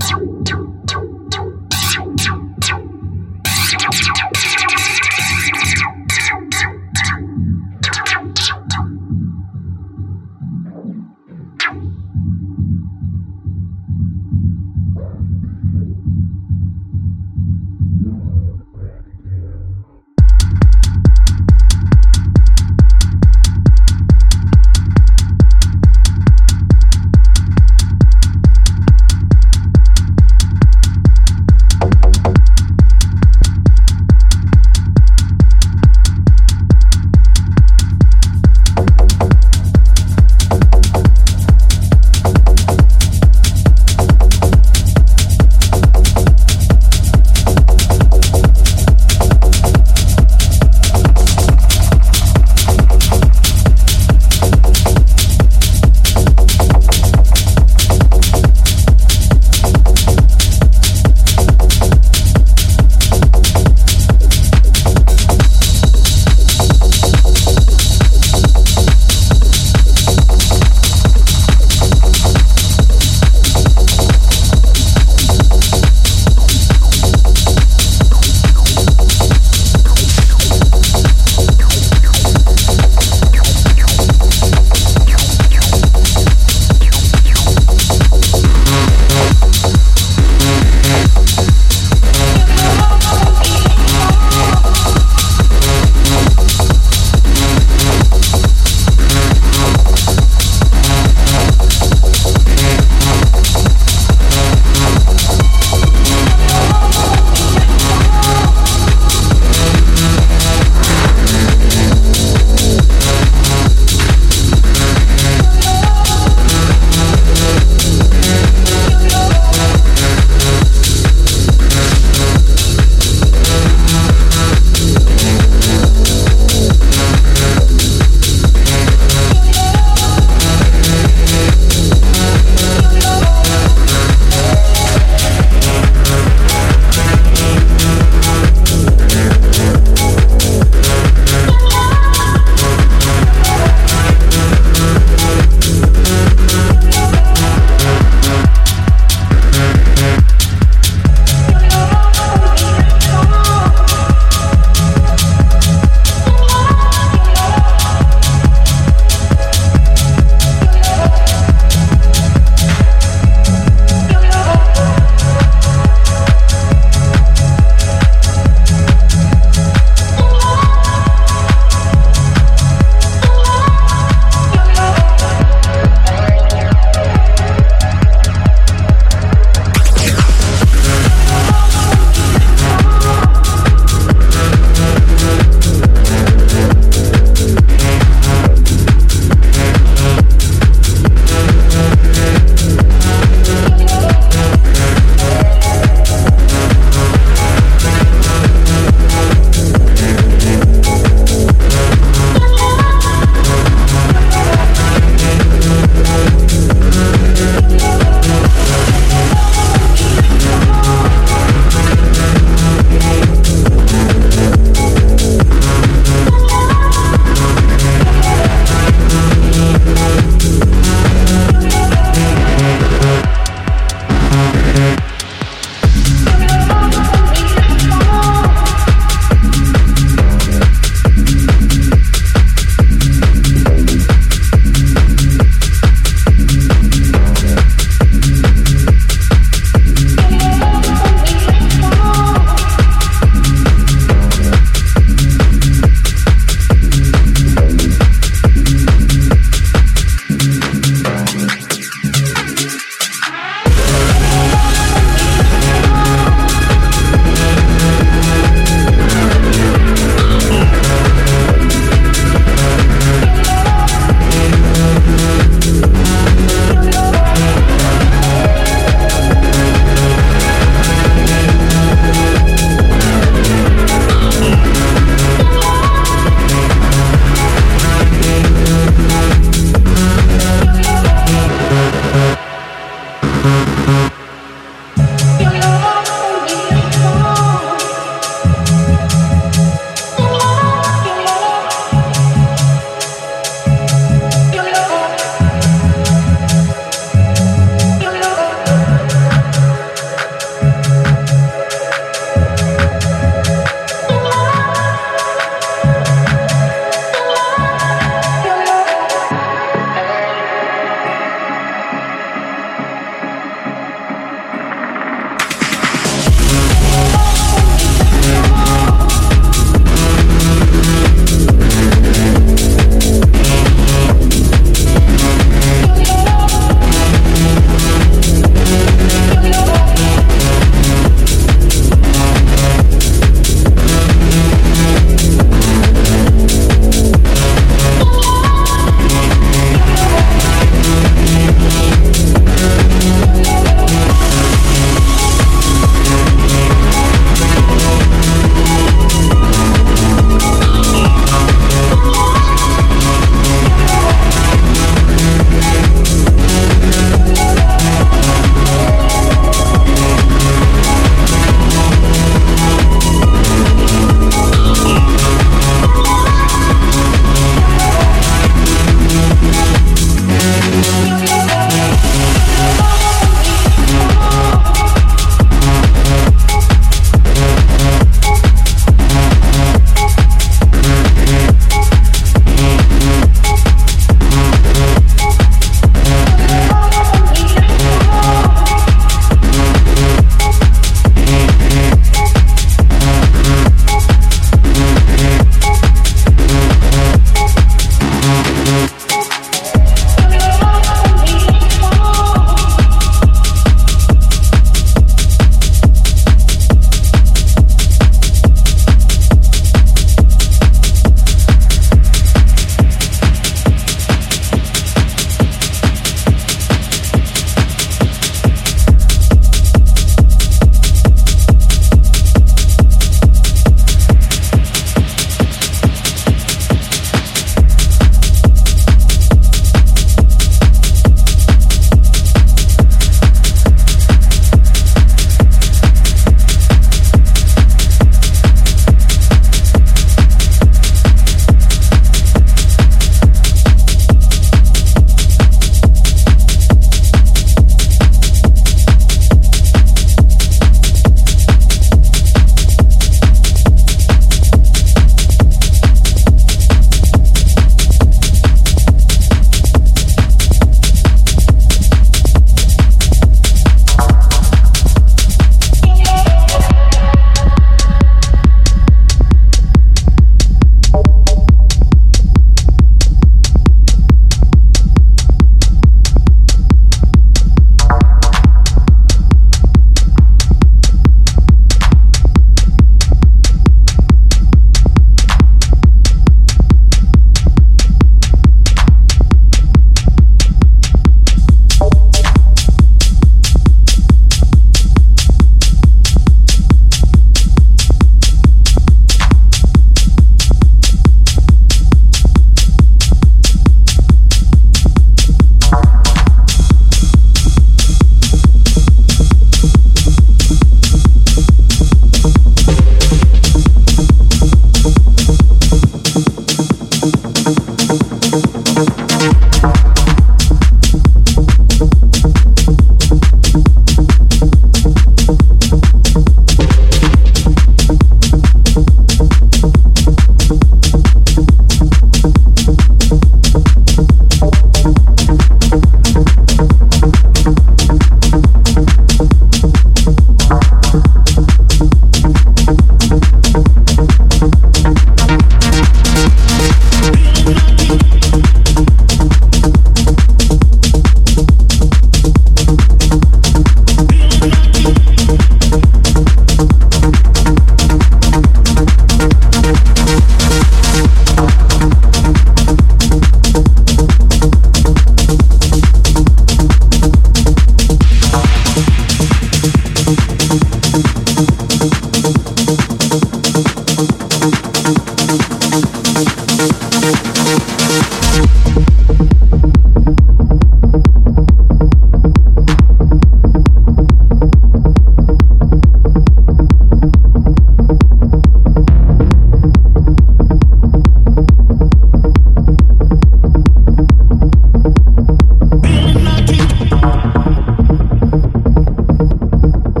[0.00, 0.57] 啾啾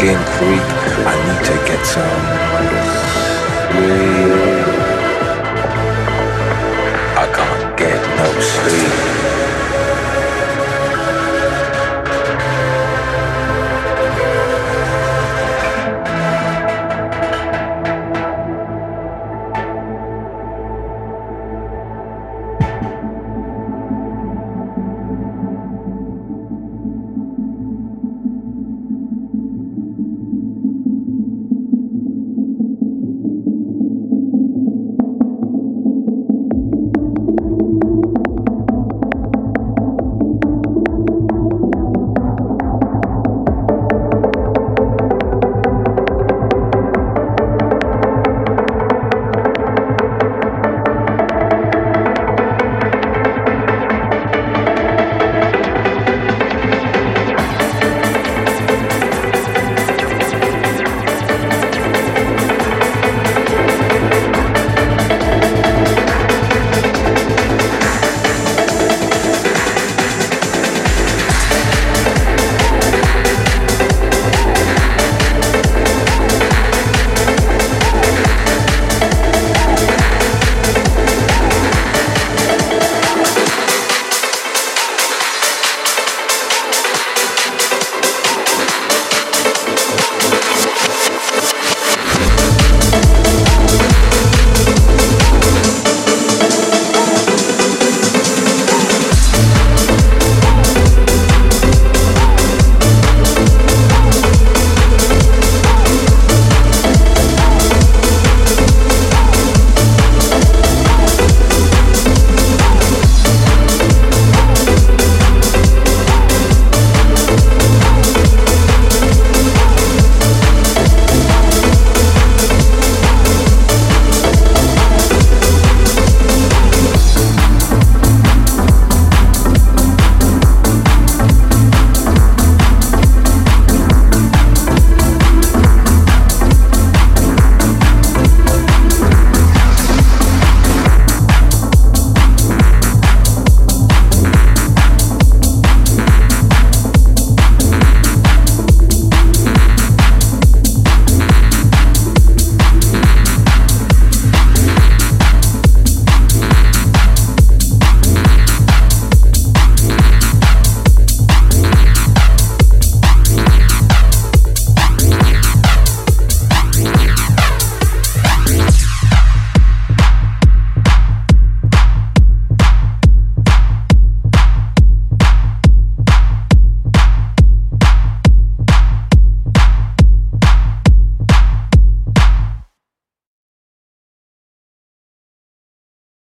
[0.00, 0.87] make my